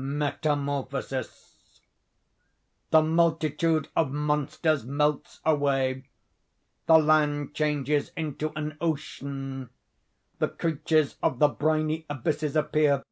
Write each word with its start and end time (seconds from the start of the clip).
METAMORPHOSIS 0.00 1.80
The 2.90 3.02
multitude 3.02 3.88
of 3.96 4.12
monsters 4.12 4.84
melts 4.84 5.40
away; 5.44 6.04
the 6.86 6.98
land 6.98 7.52
changes 7.52 8.12
into 8.16 8.52
an 8.54 8.76
Ocean; 8.80 9.70
the 10.38 10.50
creatures 10.50 11.16
of 11.20 11.40
the 11.40 11.48
briny 11.48 12.06
abysses 12.08 12.54
appear. 12.54 13.02